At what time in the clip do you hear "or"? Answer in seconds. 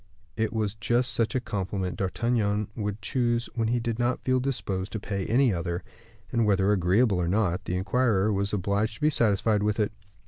7.21-7.27